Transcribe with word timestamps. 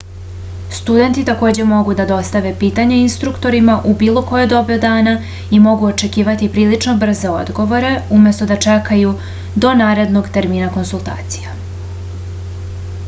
studenti 0.75 1.23
takođe 1.25 1.63
mogu 1.71 1.93
da 1.97 2.05
dostave 2.11 2.53
pitanja 2.61 2.95
instruktorima 3.01 3.73
u 3.89 3.91
bilo 3.99 4.23
koje 4.31 4.47
doba 4.53 4.77
dana 4.85 5.13
i 5.57 5.59
mogu 5.65 5.89
očekivati 5.89 6.49
prilično 6.55 6.95
brze 7.03 7.33
odgovore 7.35 7.91
umesto 8.21 8.47
da 8.53 8.57
čekaju 8.67 9.11
do 9.67 9.75
narednog 9.83 10.33
termina 10.39 10.71
konsultacija 10.79 11.53